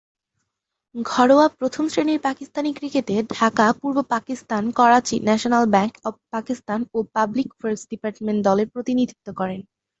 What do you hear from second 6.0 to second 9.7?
Of Pakistan ও public works department দলের প্রতিনিধিত্ব করেন।